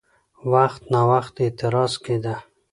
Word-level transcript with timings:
وخت 0.51 0.81
ناوخت 0.93 1.35
اعتراض 1.43 1.93
کېده؛ 2.03 2.35